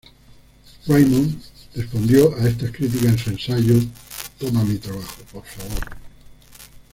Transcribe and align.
Raymond 0.87 1.39
respondió 1.75 2.35
a 2.35 2.47
estas 2.49 2.71
críticas 2.71 3.05
en 3.05 3.17
su 3.19 3.29
ensayo 3.29 3.75
"¡Toma 4.39 4.63
mi 4.63 4.79
trabajo, 4.79 5.21
por 5.31 5.45
favor! 5.45 5.89